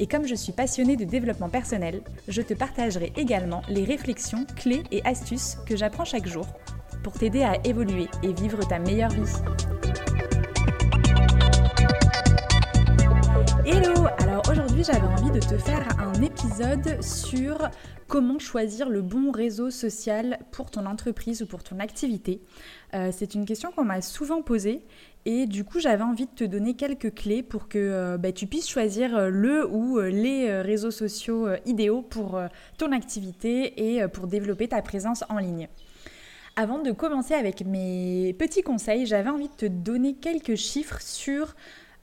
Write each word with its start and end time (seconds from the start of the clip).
Et 0.00 0.06
comme 0.06 0.26
je 0.26 0.34
suis 0.34 0.52
passionnée 0.52 0.96
de 0.96 1.04
développement 1.04 1.50
personnel, 1.50 2.00
je 2.26 2.40
te 2.40 2.54
partagerai 2.54 3.12
également 3.16 3.60
les 3.68 3.84
réflexions, 3.84 4.46
clés 4.56 4.82
et 4.90 5.04
astuces 5.04 5.58
que 5.66 5.76
j'apprends 5.76 6.06
chaque 6.06 6.26
jour 6.26 6.46
pour 7.04 7.12
t'aider 7.12 7.42
à 7.42 7.58
évoluer 7.64 8.08
et 8.22 8.32
vivre 8.32 8.66
ta 8.66 8.78
meilleure 8.78 9.10
vie. 9.10 9.30
Hello 13.66 14.06
j'avais 14.82 15.06
envie 15.06 15.30
de 15.30 15.40
te 15.40 15.58
faire 15.58 15.86
un 16.00 16.22
épisode 16.22 17.02
sur 17.02 17.68
comment 18.08 18.38
choisir 18.38 18.88
le 18.88 19.02
bon 19.02 19.30
réseau 19.30 19.70
social 19.70 20.38
pour 20.52 20.70
ton 20.70 20.86
entreprise 20.86 21.42
ou 21.42 21.46
pour 21.46 21.62
ton 21.62 21.80
activité. 21.80 22.40
Euh, 22.94 23.10
c'est 23.12 23.34
une 23.34 23.44
question 23.44 23.72
qu'on 23.72 23.84
m'a 23.84 24.00
souvent 24.00 24.40
posée 24.40 24.82
et 25.26 25.46
du 25.46 25.64
coup, 25.64 25.80
j'avais 25.80 26.02
envie 26.02 26.24
de 26.26 26.30
te 26.30 26.44
donner 26.44 26.74
quelques 26.74 27.14
clés 27.14 27.42
pour 27.42 27.68
que 27.68 27.78
euh, 27.78 28.16
bah, 28.16 28.32
tu 28.32 28.46
puisses 28.46 28.68
choisir 28.68 29.14
euh, 29.14 29.28
le 29.28 29.68
ou 29.70 29.98
les 30.00 30.62
réseaux 30.62 30.90
sociaux 30.90 31.48
idéaux 31.66 32.00
pour 32.00 32.40
ton 32.78 32.92
activité 32.92 33.96
et 33.96 34.08
pour 34.08 34.28
développer 34.28 34.68
ta 34.68 34.80
présence 34.80 35.24
en 35.28 35.38
ligne. 35.38 35.68
Avant 36.56 36.78
de 36.78 36.90
commencer 36.92 37.34
avec 37.34 37.66
mes 37.66 38.34
petits 38.38 38.62
conseils, 38.62 39.04
j'avais 39.04 39.30
envie 39.30 39.48
de 39.48 39.54
te 39.54 39.66
donner 39.66 40.14
quelques 40.14 40.56
chiffres 40.56 41.00
sur 41.00 41.54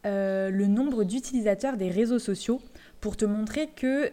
le 0.08 0.66
nombre 0.67 1.03
d'utilisateurs 1.03 1.77
des 1.77 1.89
réseaux 1.89 2.19
sociaux 2.19 2.61
pour 3.02 3.17
te 3.17 3.25
montrer 3.25 3.67
que 3.67 4.11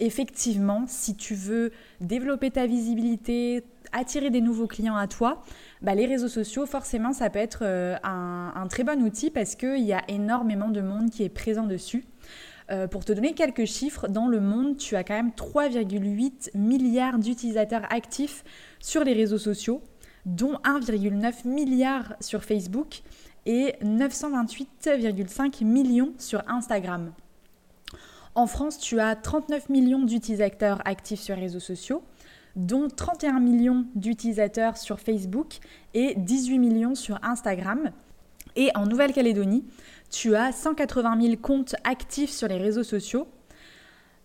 effectivement, 0.00 0.84
si 0.88 1.14
tu 1.14 1.34
veux 1.34 1.70
développer 2.00 2.50
ta 2.50 2.66
visibilité, 2.66 3.62
attirer 3.92 4.30
des 4.30 4.40
nouveaux 4.40 4.66
clients 4.66 4.96
à 4.96 5.06
toi, 5.06 5.42
bah, 5.82 5.94
les 5.94 6.06
réseaux 6.06 6.28
sociaux, 6.28 6.66
forcément, 6.66 7.12
ça 7.12 7.30
peut 7.30 7.38
être 7.38 7.60
euh, 7.62 7.96
un, 8.02 8.66
très 8.68 8.82
bon 8.82 9.00
outil 9.02 9.30
parce 9.30 9.54
qu'il 9.54 9.84
y 9.84 9.92
a 9.92 10.02
énormément 10.08 10.70
de 10.70 10.80
monde 10.80 11.10
qui 11.10 11.22
est 11.22 11.28
présent 11.28 11.66
dessus. 11.66 12.04
Euh, 12.70 12.86
pour 12.86 13.04
te 13.04 13.12
donner 13.12 13.34
quelques 13.34 13.64
chiffres, 13.64 14.08
dans 14.08 14.28
le 14.28 14.40
monde, 14.40 14.76
tu 14.76 14.96
as 14.96 15.04
quand 15.04 15.14
même 15.14 15.30
3,8 15.30 16.56
milliards 16.56 17.18
d'utilisateurs 17.18 17.82
actifs 17.90 18.44
sur 18.78 19.04
les 19.04 19.12
réseaux 19.12 19.38
sociaux, 19.38 19.82
dont 20.24 20.54
1,9 20.64 21.48
milliard 21.48 22.14
sur 22.20 22.44
Facebook 22.44 23.02
et 23.46 23.74
928,5 23.82 25.64
millions 25.64 26.12
sur 26.18 26.42
Instagram. 26.48 27.12
En 28.34 28.46
France, 28.46 28.78
tu 28.78 29.00
as 29.00 29.16
39 29.16 29.68
millions 29.68 30.02
d'utilisateurs 30.02 30.80
actifs 30.84 31.20
sur 31.20 31.34
les 31.34 31.42
réseaux 31.42 31.60
sociaux, 31.60 32.02
dont 32.56 32.88
31 32.88 33.40
millions 33.40 33.86
d'utilisateurs 33.94 34.76
sur 34.76 35.00
Facebook 35.00 35.58
et 35.94 36.14
18 36.16 36.58
millions 36.58 36.94
sur 36.94 37.18
Instagram. 37.22 37.90
Et 38.56 38.70
en 38.74 38.86
Nouvelle-Calédonie, 38.86 39.64
tu 40.10 40.34
as 40.36 40.52
180 40.52 41.20
000 41.20 41.36
comptes 41.36 41.74
actifs 41.84 42.30
sur 42.30 42.48
les 42.48 42.58
réseaux 42.58 42.82
sociaux, 42.82 43.28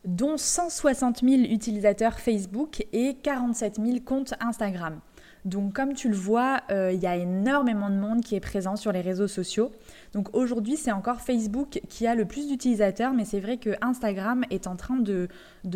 dont 0.05 0.37
160 0.37 1.21
000 1.21 1.41
utilisateurs 1.43 2.19
Facebook 2.19 2.85
et 2.93 3.15
47 3.21 3.79
000 3.83 3.99
comptes 4.05 4.33
Instagram. 4.39 4.99
Donc 5.45 5.73
comme 5.73 5.93
tu 5.93 6.09
le 6.09 6.15
vois, 6.15 6.61
euh, 6.71 6.91
il 6.91 6.99
y 6.99 7.05
a 7.05 7.15
énormément 7.15 7.91
de 7.91 7.95
monde 7.95 8.21
qui 8.21 8.35
est 8.35 8.39
présent 8.39 8.75
sur 8.75 8.91
les 8.91 9.01
réseaux 9.01 9.27
sociaux. 9.27 9.71
Donc 10.13 10.35
aujourd'hui, 10.35 10.75
c'est 10.75 10.91
encore 10.91 11.21
Facebook 11.21 11.81
qui 11.87 12.07
a 12.07 12.15
le 12.15 12.25
plus 12.25 12.47
d'utilisateurs, 12.47 13.13
mais 13.13 13.25
c'est 13.25 13.39
vrai 13.39 13.57
que 13.57 13.69
Instagram 13.81 14.43
est 14.49 14.65
en 14.65 14.75
train 14.75 14.97
de, 14.97 15.29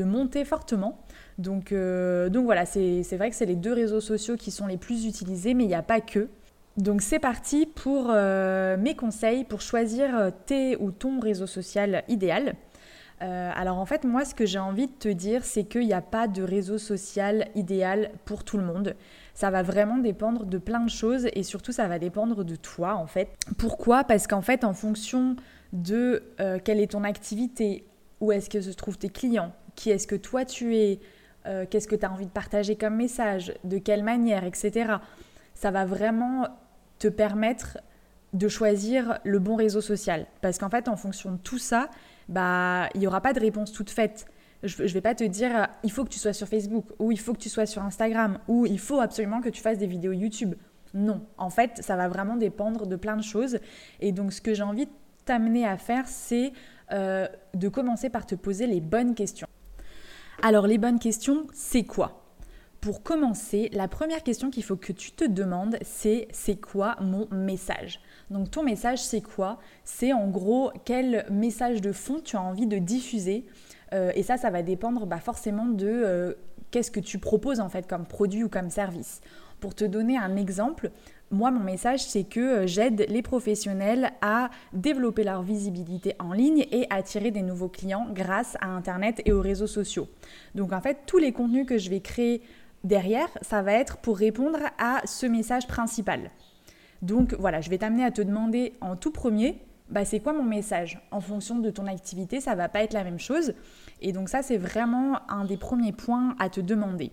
monter 0.03 0.43
fortement. 0.43 0.99
Donc, 1.37 1.71
euh, 1.71 2.29
donc 2.29 2.45
voilà, 2.45 2.65
c'est 2.65 3.03
vrai 3.15 3.29
que 3.29 3.35
c'est 3.35 3.45
les 3.45 3.55
deux 3.55 3.73
réseaux 3.73 4.01
sociaux 4.01 4.37
qui 4.37 4.49
sont 4.49 4.65
les 4.65 4.77
plus 4.77 5.05
utilisés, 5.05 5.53
mais 5.53 5.65
il 5.65 5.67
n'y 5.67 5.75
a 5.75 5.83
pas 5.83 6.01
que. 6.01 6.29
Donc 6.77 7.01
c'est 7.03 7.19
parti 7.19 7.67
pour 7.67 8.07
euh, 8.09 8.75
mes 8.77 8.95
conseils 8.95 9.43
pour 9.43 9.61
choisir 9.61 10.31
tes 10.47 10.77
ou 10.77 10.91
ton 10.91 11.19
réseau 11.19 11.45
social 11.45 12.03
idéal. 12.07 12.55
alors 13.19 13.77
en 13.77 13.85
fait, 13.85 14.03
moi, 14.03 14.25
ce 14.25 14.33
que 14.33 14.47
j'ai 14.47 14.59
envie 14.59 14.87
de 14.87 14.93
te 14.93 15.09
dire, 15.09 15.43
c'est 15.43 15.65
qu'il 15.65 15.85
n'y 15.85 15.93
a 15.93 16.01
pas 16.01 16.27
de 16.27 16.41
réseau 16.41 16.79
social 16.79 17.49
idéal 17.53 18.11
pour 18.25 18.43
tout 18.43 18.57
le 18.57 18.63
monde 18.63 18.95
ça 19.39 19.51
va 19.51 19.63
vraiment 19.63 19.99
dépendre 19.99 20.43
de 20.43 20.57
plein 20.57 20.81
de 20.81 20.89
choses 20.89 21.29
et 21.31 21.43
surtout 21.43 21.71
ça 21.71 21.87
va 21.87 21.97
dépendre 21.97 22.43
de 22.43 22.57
toi 22.57 22.95
en 22.95 23.07
fait. 23.07 23.29
Pourquoi? 23.57 24.03
Parce 24.03 24.27
qu'en 24.27 24.41
fait 24.41 24.65
en 24.65 24.73
fonction 24.73 25.37
de 25.71 26.23
euh, 26.41 26.59
quelle 26.61 26.81
est 26.81 26.91
ton 26.91 27.05
activité, 27.05 27.85
où 28.19 28.33
est-ce 28.33 28.49
que 28.49 28.59
se 28.59 28.71
trouvent 28.71 28.97
tes 28.97 29.07
clients, 29.07 29.53
qui 29.75 29.91
est-ce 29.91 30.07
que 30.07 30.17
toi 30.17 30.43
tu 30.43 30.75
es, 30.75 30.99
euh, 31.45 31.65
qu'est-ce 31.69 31.87
que 31.87 31.95
tu 31.95 32.05
as 32.05 32.11
envie 32.11 32.25
de 32.25 32.31
partager 32.31 32.75
comme 32.75 32.97
message, 32.97 33.53
de 33.63 33.77
quelle 33.77 34.03
manière, 34.03 34.43
etc. 34.43 34.95
Ça 35.53 35.71
va 35.71 35.85
vraiment 35.85 36.49
te 36.97 37.07
permettre 37.07 37.77
de 38.33 38.49
choisir 38.49 39.19
le 39.23 39.39
bon 39.39 39.55
réseau 39.55 39.79
social. 39.79 40.25
Parce 40.41 40.57
qu'en 40.57 40.69
fait, 40.69 40.89
en 40.89 40.97
fonction 40.97 41.31
de 41.31 41.37
tout 41.37 41.59
ça, 41.59 41.89
bah, 42.27 42.89
il 42.93 42.99
n'y 42.99 43.07
aura 43.07 43.21
pas 43.21 43.31
de 43.31 43.39
réponse 43.39 43.71
toute 43.71 43.89
faite. 43.89 44.25
Je 44.63 44.83
ne 44.83 44.87
vais 44.87 45.01
pas 45.01 45.15
te 45.15 45.23
dire 45.23 45.55
euh, 45.55 45.65
il 45.83 45.91
faut 45.91 46.03
que 46.03 46.09
tu 46.09 46.19
sois 46.19 46.33
sur 46.33 46.47
Facebook 46.47 46.85
ou 46.99 47.11
il 47.11 47.19
faut 47.19 47.33
que 47.33 47.39
tu 47.39 47.49
sois 47.49 47.65
sur 47.65 47.81
Instagram 47.83 48.39
ou 48.47 48.65
il 48.65 48.79
faut 48.79 48.99
absolument 48.99 49.41
que 49.41 49.49
tu 49.49 49.61
fasses 49.61 49.77
des 49.77 49.87
vidéos 49.87 50.11
YouTube. 50.11 50.55
Non, 50.93 51.25
en 51.37 51.49
fait, 51.49 51.81
ça 51.81 51.95
va 51.95 52.07
vraiment 52.07 52.35
dépendre 52.35 52.87
de 52.87 52.95
plein 52.95 53.15
de 53.15 53.21
choses. 53.21 53.59
Et 53.99 54.11
donc, 54.11 54.33
ce 54.33 54.41
que 54.41 54.53
j'ai 54.53 54.63
envie 54.63 54.85
de 54.85 54.91
t'amener 55.25 55.65
à 55.65 55.77
faire, 55.77 56.07
c'est 56.07 56.51
euh, 56.91 57.27
de 57.53 57.69
commencer 57.69 58.09
par 58.09 58.25
te 58.25 58.35
poser 58.35 58.67
les 58.67 58.81
bonnes 58.81 59.13
questions. 59.15 59.47
Alors, 60.41 60.67
les 60.67 60.77
bonnes 60.77 60.99
questions, 60.99 61.45
c'est 61.53 61.83
quoi? 61.83 62.25
Pour 62.81 63.03
commencer, 63.03 63.69
la 63.73 63.87
première 63.89 64.23
question 64.23 64.49
qu'il 64.49 64.63
faut 64.63 64.77
que 64.77 64.93
tu 64.93 65.11
te 65.11 65.25
demandes, 65.25 65.77
c'est 65.81 66.29
c'est 66.31 66.55
quoi 66.55 66.95
mon 67.01 67.27
message? 67.29 67.99
Donc, 68.29 68.49
ton 68.49 68.63
message, 68.63 69.03
c'est 69.03 69.21
quoi? 69.21 69.59
C'est 69.83 70.13
en 70.13 70.27
gros 70.29 70.71
quel 70.85 71.25
message 71.29 71.81
de 71.81 71.91
fond 71.91 72.21
tu 72.23 72.37
as 72.37 72.41
envie 72.41 72.67
de 72.67 72.77
diffuser 72.77 73.45
euh, 73.93 74.11
et 74.15 74.23
ça, 74.23 74.37
ça 74.37 74.49
va 74.49 74.61
dépendre 74.61 75.05
bah, 75.05 75.19
forcément 75.19 75.65
de 75.65 75.87
euh, 75.87 76.33
qu'est-ce 76.71 76.91
que 76.91 76.99
tu 76.99 77.19
proposes 77.19 77.59
en 77.59 77.69
fait 77.69 77.87
comme 77.87 78.05
produit 78.05 78.43
ou 78.43 78.49
comme 78.49 78.69
service. 78.69 79.21
Pour 79.59 79.75
te 79.75 79.83
donner 79.83 80.17
un 80.17 80.37
exemple, 80.37 80.91
moi, 81.31 81.51
mon 81.51 81.63
message, 81.63 82.03
c'est 82.03 82.23
que 82.23 82.39
euh, 82.39 82.67
j'aide 82.67 83.05
les 83.07 83.21
professionnels 83.21 84.11
à 84.21 84.49
développer 84.73 85.23
leur 85.23 85.43
visibilité 85.43 86.15
en 86.19 86.33
ligne 86.33 86.65
et 86.71 86.87
attirer 86.89 87.29
des 87.29 87.43
nouveaux 87.43 87.67
clients 87.69 88.07
grâce 88.11 88.57
à 88.61 88.67
Internet 88.67 89.21
et 89.25 89.31
aux 89.31 89.41
réseaux 89.41 89.67
sociaux. 89.67 90.07
Donc, 90.55 90.73
en 90.73 90.81
fait, 90.81 90.99
tous 91.05 91.17
les 91.17 91.31
contenus 91.31 91.67
que 91.67 91.77
je 91.77 91.89
vais 91.89 91.99
créer 91.99 92.41
derrière, 92.83 93.29
ça 93.41 93.61
va 93.61 93.73
être 93.73 93.97
pour 93.97 94.17
répondre 94.17 94.59
à 94.79 95.01
ce 95.05 95.25
message 95.27 95.67
principal. 95.67 96.31
Donc, 97.01 97.35
voilà, 97.37 97.61
je 97.61 97.69
vais 97.69 97.77
t'amener 97.77 98.03
à 98.03 98.11
te 98.11 98.21
demander 98.21 98.73
en 98.81 98.95
tout 98.95 99.11
premier, 99.11 99.61
bah, 99.89 100.05
c'est 100.05 100.19
quoi 100.19 100.33
mon 100.33 100.43
message? 100.43 100.99
En 101.11 101.19
fonction 101.19 101.59
de 101.59 101.69
ton 101.69 101.87
activité, 101.87 102.39
ça 102.39 102.55
va 102.55 102.69
pas 102.69 102.83
être 102.83 102.93
la 102.93 103.03
même 103.03 103.19
chose. 103.19 103.53
Et 104.01 104.11
donc 104.11 104.29
ça, 104.29 104.41
c'est 104.41 104.57
vraiment 104.57 105.19
un 105.29 105.45
des 105.45 105.57
premiers 105.57 105.93
points 105.93 106.35
à 106.39 106.49
te 106.49 106.61
demander. 106.61 107.11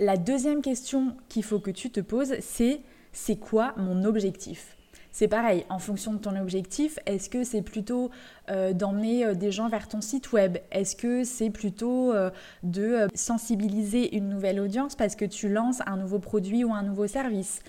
La 0.00 0.16
deuxième 0.16 0.62
question 0.62 1.16
qu'il 1.28 1.44
faut 1.44 1.58
que 1.58 1.70
tu 1.70 1.90
te 1.90 2.00
poses, 2.00 2.34
c'est 2.40 2.80
c'est 3.12 3.36
quoi 3.36 3.74
mon 3.76 4.04
objectif? 4.04 4.76
C'est 5.10 5.26
pareil, 5.26 5.64
en 5.68 5.78
fonction 5.78 6.12
de 6.12 6.18
ton 6.18 6.40
objectif, 6.40 6.98
est-ce 7.06 7.28
que 7.28 7.42
c'est 7.42 7.62
plutôt 7.62 8.10
euh, 8.50 8.72
d'emmener 8.72 9.24
euh, 9.24 9.34
des 9.34 9.50
gens 9.50 9.68
vers 9.68 9.88
ton 9.88 10.00
site 10.00 10.32
web? 10.32 10.58
Est-ce 10.70 10.94
que 10.94 11.24
c'est 11.24 11.50
plutôt 11.50 12.12
euh, 12.12 12.30
de 12.62 13.08
sensibiliser 13.14 14.14
une 14.14 14.28
nouvelle 14.28 14.60
audience 14.60 14.94
parce 14.94 15.16
que 15.16 15.24
tu 15.24 15.48
lances 15.48 15.80
un 15.86 15.96
nouveau 15.96 16.18
produit 16.18 16.62
ou 16.62 16.72
un 16.72 16.82
nouveau 16.82 17.06
service? 17.06 17.60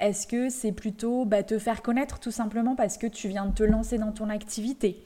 Est-ce 0.00 0.26
que 0.26 0.48
c'est 0.48 0.72
plutôt 0.72 1.24
bah, 1.24 1.42
te 1.42 1.58
faire 1.58 1.82
connaître 1.82 2.18
tout 2.18 2.30
simplement 2.30 2.76
parce 2.76 2.98
que 2.98 3.06
tu 3.06 3.28
viens 3.28 3.46
de 3.46 3.54
te 3.54 3.62
lancer 3.62 3.98
dans 3.98 4.12
ton 4.12 4.28
activité? 4.28 5.02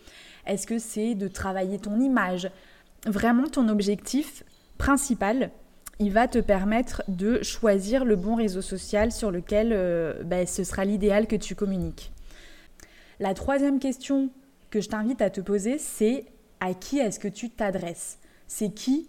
Est-ce 0.46 0.66
que 0.66 0.78
c'est 0.78 1.14
de 1.14 1.28
travailler 1.28 1.78
ton 1.78 2.00
image? 2.00 2.50
Vraiment 3.06 3.46
ton 3.46 3.68
objectif 3.68 4.44
principal, 4.78 5.50
il 6.00 6.12
va 6.12 6.26
te 6.28 6.38
permettre 6.38 7.02
de 7.08 7.42
choisir 7.42 8.04
le 8.04 8.16
bon 8.16 8.34
réseau 8.34 8.62
social 8.62 9.12
sur 9.12 9.30
lequel 9.30 9.72
euh, 9.72 10.22
bah, 10.24 10.46
ce 10.46 10.64
sera 10.64 10.84
l'idéal 10.84 11.26
que 11.26 11.36
tu 11.36 11.54
communiques. 11.54 12.12
La 13.20 13.34
troisième 13.34 13.78
question 13.78 14.30
que 14.70 14.80
je 14.80 14.88
t'invite 14.88 15.20
à 15.20 15.30
te 15.30 15.40
poser, 15.40 15.78
c'est 15.78 16.24
à 16.60 16.74
qui 16.74 16.98
est-ce 16.98 17.20
que 17.20 17.28
tu 17.28 17.50
t'adresses? 17.50 18.18
C'est 18.46 18.70
qui 18.70 19.08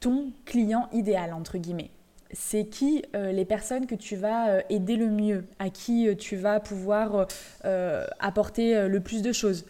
ton 0.00 0.32
client 0.44 0.88
idéal, 0.92 1.32
entre 1.32 1.58
guillemets? 1.58 1.90
C'est 2.32 2.66
qui 2.66 3.04
euh, 3.14 3.32
les 3.32 3.44
personnes 3.44 3.86
que 3.86 3.94
tu 3.94 4.16
vas 4.16 4.48
euh, 4.48 4.60
aider 4.70 4.96
le 4.96 5.08
mieux, 5.08 5.44
à 5.58 5.70
qui 5.70 6.08
euh, 6.08 6.14
tu 6.14 6.36
vas 6.36 6.60
pouvoir 6.60 7.26
apporter 8.18 8.88
le 8.88 9.00
plus 9.00 9.22
de 9.22 9.32
choses. 9.32 9.64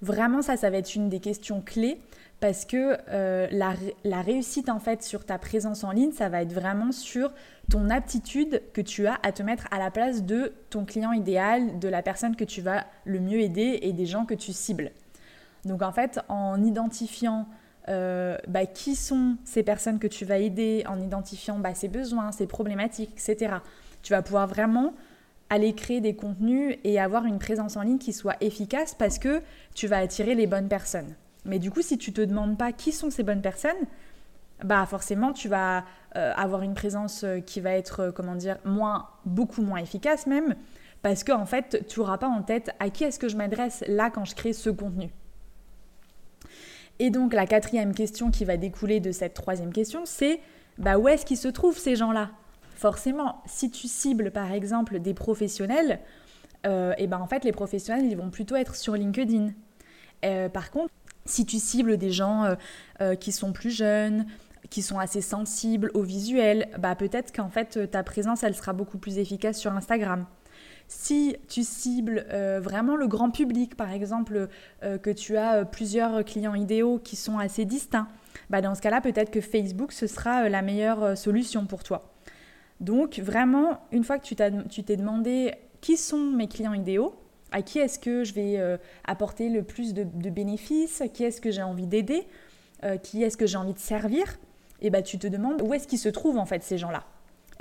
Vraiment, 0.00 0.42
ça, 0.42 0.56
ça 0.56 0.70
va 0.70 0.78
être 0.78 0.94
une 0.94 1.08
des 1.08 1.20
questions 1.20 1.60
clés 1.60 2.00
parce 2.42 2.64
que 2.64 2.98
euh, 3.08 3.46
la, 3.52 4.20
réussite 4.20 4.68
en 4.68 4.80
fait 4.80 5.04
sur 5.04 5.24
ta 5.24 5.38
présence 5.38 5.84
en 5.84 5.92
ligne, 5.92 6.10
ça 6.10 6.28
va 6.28 6.42
être 6.42 6.52
vraiment 6.52 6.90
sur 6.90 7.30
ton 7.70 7.88
aptitude 7.88 8.62
que 8.72 8.80
tu 8.80 9.06
as 9.06 9.16
à 9.22 9.30
te 9.30 9.44
mettre 9.44 9.68
à 9.70 9.78
la 9.78 9.92
place 9.92 10.24
de 10.24 10.52
ton 10.68 10.84
client 10.84 11.12
idéal, 11.12 11.78
de 11.78 11.86
la 11.86 12.02
personne 12.02 12.34
que 12.34 12.42
tu 12.42 12.60
vas 12.60 12.84
le 13.04 13.20
mieux 13.20 13.38
aider 13.38 13.78
et 13.82 13.92
des 13.92 14.06
gens 14.06 14.24
que 14.24 14.34
tu 14.34 14.52
cibles. 14.52 14.90
Donc 15.64 15.82
en 15.82 15.92
fait, 15.92 16.18
en 16.28 16.60
identifiant 16.64 17.46
euh, 17.88 18.36
bah, 18.48 18.66
qui 18.66 18.94
sont 18.94 19.36
ces 19.44 19.62
personnes 19.62 19.98
que 19.98 20.06
tu 20.06 20.24
vas 20.24 20.38
aider, 20.38 20.84
en 20.86 21.00
identifiant 21.00 21.58
bah, 21.58 21.74
ses 21.74 21.88
besoins, 21.88 22.32
ses 22.32 22.46
problématiques, 22.46 23.10
etc., 23.12 23.56
tu 24.02 24.12
vas 24.12 24.22
pouvoir 24.22 24.46
vraiment 24.46 24.94
aller 25.50 25.74
créer 25.74 26.00
des 26.00 26.14
contenus 26.14 26.78
et 26.82 26.98
avoir 26.98 27.24
une 27.24 27.38
présence 27.38 27.76
en 27.76 27.82
ligne 27.82 27.98
qui 27.98 28.12
soit 28.12 28.36
efficace 28.40 28.94
parce 28.94 29.18
que 29.18 29.42
tu 29.74 29.86
vas 29.86 29.98
attirer 29.98 30.34
les 30.34 30.46
bonnes 30.46 30.68
personnes. 30.68 31.14
Mais 31.44 31.58
du 31.58 31.70
coup, 31.70 31.82
si 31.82 31.98
tu 31.98 32.12
te 32.12 32.20
demandes 32.20 32.56
pas 32.56 32.72
qui 32.72 32.92
sont 32.92 33.10
ces 33.10 33.22
bonnes 33.22 33.42
personnes, 33.42 33.76
bah 34.64 34.86
forcément 34.86 35.32
tu 35.32 35.48
vas 35.48 35.84
euh, 36.16 36.32
avoir 36.36 36.62
une 36.62 36.74
présence 36.74 37.24
euh, 37.24 37.40
qui 37.40 37.60
va 37.60 37.72
être 37.72 38.12
comment 38.14 38.36
dire 38.36 38.58
moins 38.64 39.08
beaucoup 39.24 39.62
moins 39.62 39.78
efficace 39.78 40.26
même 40.26 40.54
parce 41.02 41.24
qu'en 41.24 41.40
en 41.40 41.46
fait 41.46 41.84
tu 41.88 41.98
n'auras 41.98 42.18
pas 42.18 42.28
en 42.28 42.42
tête 42.42 42.70
à 42.78 42.90
qui 42.90 43.04
est-ce 43.04 43.18
que 43.18 43.28
je 43.28 43.36
m'adresse 43.36 43.82
là 43.88 44.10
quand 44.10 44.24
je 44.24 44.34
crée 44.34 44.52
ce 44.52 44.70
contenu. 44.70 45.10
Et 46.98 47.10
donc 47.10 47.34
la 47.34 47.46
quatrième 47.46 47.94
question 47.94 48.30
qui 48.30 48.44
va 48.44 48.56
découler 48.56 49.00
de 49.00 49.12
cette 49.12 49.34
troisième 49.34 49.72
question, 49.72 50.02
c'est 50.04 50.40
bah 50.78 50.98
où 50.98 51.08
est-ce 51.08 51.26
qu'ils 51.26 51.36
se 51.36 51.48
trouvent 51.48 51.78
ces 51.78 51.96
gens-là? 51.96 52.30
Forcément, 52.74 53.42
si 53.46 53.70
tu 53.70 53.88
cibles 53.88 54.30
par 54.30 54.52
exemple 54.52 55.00
des 55.00 55.14
professionnels, 55.14 56.00
et 56.64 57.06
ben 57.08 57.18
en 57.18 57.26
fait 57.26 57.44
les 57.44 57.52
professionnels 57.52 58.06
ils 58.06 58.16
vont 58.16 58.30
plutôt 58.30 58.54
être 58.54 58.76
sur 58.76 58.94
LinkedIn. 58.94 59.50
par 60.52 60.70
contre, 60.70 60.92
si 61.24 61.46
tu 61.46 61.58
cibles 61.58 61.96
des 61.96 62.10
gens 62.10 62.44
euh, 62.44 62.54
euh, 63.00 63.14
qui 63.14 63.32
sont 63.32 63.52
plus 63.52 63.70
jeunes, 63.70 64.26
qui 64.70 64.82
sont 64.82 64.98
assez 64.98 65.20
sensibles 65.20 65.90
au 65.94 66.02
visuel, 66.02 66.68
bah 66.78 66.94
peut-être 66.94 67.34
qu'en 67.34 67.48
fait 67.48 67.90
ta 67.90 68.02
présence 68.02 68.42
elle 68.42 68.54
sera 68.54 68.72
beaucoup 68.72 68.98
plus 68.98 69.18
efficace 69.18 69.58
sur 69.58 69.72
Instagram. 69.72 70.24
Si 70.88 71.36
tu 71.48 71.62
cibles 71.62 72.26
euh, 72.30 72.60
vraiment 72.60 72.96
le 72.96 73.06
grand 73.06 73.30
public, 73.30 73.76
par 73.76 73.90
exemple, 73.90 74.48
que 74.80 75.10
tu 75.10 75.36
as 75.36 75.64
plusieurs 75.64 76.24
clients 76.24 76.54
idéaux 76.54 76.98
qui 76.98 77.16
sont 77.16 77.38
assez 77.38 77.64
distincts, 77.64 78.08
bah 78.50 78.60
dans 78.60 78.74
ce 78.74 78.80
cas-là, 78.82 79.00
peut-être 79.00 79.30
que 79.30 79.40
Facebook, 79.40 79.92
ce 79.92 80.06
sera 80.06 80.48
la 80.48 80.62
meilleure 80.62 81.16
solution 81.16 81.66
pour 81.66 81.82
toi. 81.82 82.12
Donc 82.80 83.18
vraiment, 83.18 83.80
une 83.92 84.04
fois 84.04 84.18
que 84.18 84.26
tu 84.26 84.34
t'es 84.84 84.96
demandé 84.96 85.54
qui 85.80 85.96
sont 85.96 86.30
mes 86.30 86.48
clients 86.48 86.74
idéaux, 86.74 87.14
à 87.52 87.62
qui 87.62 87.78
est-ce 87.78 87.98
que 87.98 88.24
je 88.24 88.34
vais 88.34 88.58
euh, 88.58 88.76
apporter 89.04 89.48
le 89.50 89.62
plus 89.62 89.94
de, 89.94 90.04
bénéfices, 90.04 91.02
qui 91.12 91.24
est-ce 91.24 91.40
que 91.40 91.50
j'ai 91.50 91.62
envie 91.62 91.86
d'aider, 91.86 92.26
euh, 92.84 92.96
qui 92.96 93.22
est-ce 93.22 93.36
que 93.36 93.46
j'ai 93.46 93.58
envie 93.58 93.74
de 93.74 93.78
servir, 93.78 94.24
et 94.80 94.90
bah 94.90 95.02
tu 95.02 95.18
te 95.18 95.26
demandes 95.26 95.62
où 95.62 95.72
est-ce 95.74 95.86
qu'ils 95.86 95.98
se 95.98 96.08
trouvent 96.08 96.38
en 96.38 96.46
fait 96.46 96.62
ces 96.62 96.78
gens-là. 96.78 97.04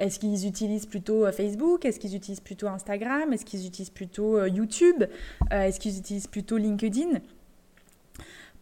Est-ce 0.02 0.18
qu'ils 0.18 0.48
utilisent 0.48 0.88
plutôt 0.88 1.28
euh, 1.28 1.32
Facebook? 1.32 1.86
Est-ce 1.86 2.00
qu'ils 2.00 2.16
utilisent 2.16 2.40
plutôt 2.40 2.68
Instagram? 2.68 3.32
Est-ce 3.32 3.46
qu'ils 3.46 3.68
utilisent 3.68 3.92
plutôt 3.92 4.44
YouTube? 4.48 5.04
Est-ce 5.52 5.80
qu'ils 5.80 6.00
utilisent 6.00 6.26
plutôt 6.26 6.58
LinkedIn? 6.58 7.20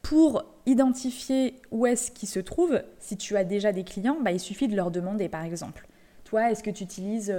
Pour 0.01 0.43
identifier 0.65 1.55
où 1.71 1.85
est-ce 1.85 2.11
qu'ils 2.11 2.27
se 2.27 2.39
trouvent, 2.39 2.83
si 2.99 3.15
tu 3.15 3.37
as 3.37 3.45
déjà 3.45 3.71
des 3.71 3.85
clients, 3.85 4.17
bah, 4.21 4.31
il 4.31 4.39
suffit 4.39 4.67
de 4.67 4.75
leur 4.75 4.91
demander 4.91 5.29
par 5.29 5.43
exemple. 5.43 5.87
Toi, 6.25 6.51
est-ce 6.51 6.61
que 6.61 6.69
tu 6.69 6.83
utilises 6.83 7.33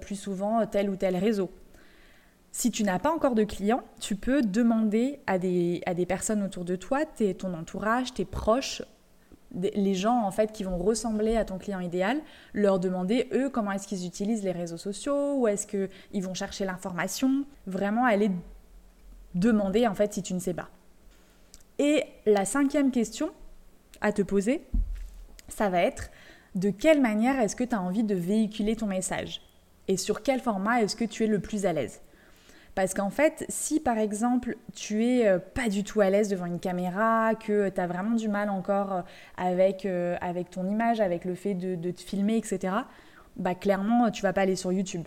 plus 0.00 0.16
souvent 0.16 0.66
tel 0.66 0.90
ou 0.90 0.96
tel 0.96 1.16
réseau? 1.16 1.50
Si 2.50 2.70
tu 2.70 2.82
n'as 2.82 2.98
pas 2.98 3.12
encore 3.12 3.34
de 3.34 3.44
clients, 3.44 3.82
tu 4.00 4.16
peux 4.16 4.42
demander 4.42 5.20
à 5.26 5.38
des, 5.38 5.82
à 5.86 5.94
des 5.94 6.06
personnes 6.06 6.42
autour 6.42 6.64
de 6.64 6.76
toi, 6.76 7.00
ton 7.38 7.54
entourage, 7.54 8.14
tes 8.14 8.24
proches, 8.24 8.82
les 9.54 9.94
gens 9.94 10.22
en 10.22 10.30
fait 10.30 10.52
qui 10.52 10.64
vont 10.64 10.76
ressembler 10.76 11.36
à 11.36 11.44
ton 11.44 11.58
client 11.58 11.80
idéal, 11.80 12.20
leur 12.52 12.78
demander 12.78 13.28
eux 13.32 13.48
comment 13.48 13.72
est-ce 13.72 13.86
qu'ils 13.86 14.06
utilisent 14.06 14.44
les 14.44 14.52
réseaux 14.52 14.76
sociaux, 14.76 15.36
où 15.36 15.48
est-ce 15.48 15.66
qu'ils 15.66 16.22
vont 16.22 16.34
chercher 16.34 16.64
l'information, 16.64 17.44
vraiment 17.66 18.04
aller 18.04 18.30
demander 19.34 19.86
en 19.86 19.94
fait 19.94 20.12
si 20.12 20.22
tu 20.22 20.34
ne 20.34 20.38
sais 20.38 20.54
pas. 20.54 20.68
Et 21.78 22.04
la 22.26 22.44
cinquième 22.44 22.90
question 22.90 23.30
à 24.00 24.12
te 24.12 24.22
poser, 24.22 24.62
ça 25.48 25.70
va 25.70 25.80
être 25.80 26.10
de 26.54 26.70
quelle 26.70 27.00
manière 27.00 27.38
est-ce 27.40 27.56
que 27.56 27.64
tu 27.64 27.74
as 27.74 27.80
envie 27.80 28.04
de 28.04 28.14
véhiculer 28.14 28.76
ton 28.76 28.86
message? 28.86 29.42
Et 29.86 29.96
sur 29.96 30.22
quel 30.22 30.40
format 30.40 30.82
est-ce 30.82 30.96
que 30.96 31.04
tu 31.04 31.24
es 31.24 31.26
le 31.26 31.40
plus 31.40 31.64
à 31.66 31.72
l'aise? 31.72 32.00
Parce 32.78 32.94
qu'en 32.94 33.10
fait, 33.10 33.44
si 33.48 33.80
par 33.80 33.98
exemple 33.98 34.56
tu 34.72 35.04
es 35.04 35.26
euh, 35.26 35.40
pas 35.40 35.68
du 35.68 35.82
tout 35.82 36.00
à 36.00 36.10
l'aise 36.10 36.28
devant 36.28 36.46
une 36.46 36.60
caméra, 36.60 37.34
que 37.34 37.70
tu 37.70 37.80
as 37.80 37.88
vraiment 37.88 38.14
du 38.14 38.28
mal 38.28 38.50
encore 38.50 38.92
euh, 38.92 39.02
avec, 39.36 39.84
euh, 39.84 40.16
avec 40.20 40.48
ton 40.50 40.64
image, 40.64 41.00
avec 41.00 41.24
le 41.24 41.34
fait 41.34 41.54
de, 41.54 41.90
te 41.90 42.00
filmer, 42.00 42.36
etc., 42.36 42.72
bah 43.34 43.56
clairement 43.56 44.12
tu 44.12 44.22
vas 44.22 44.32
pas 44.32 44.42
aller 44.42 44.54
sur 44.54 44.70
YouTube. 44.70 45.02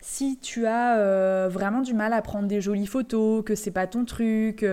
Si 0.00 0.38
tu 0.38 0.64
as 0.64 1.48
vraiment 1.48 1.82
du 1.82 1.92
mal 1.92 2.14
à 2.14 2.22
prendre 2.22 2.48
des 2.48 2.62
jolies 2.62 2.86
photos, 2.86 3.44
que 3.44 3.54
c'est 3.54 3.72
pas 3.72 3.86
ton 3.86 4.06
truc, 4.06 4.64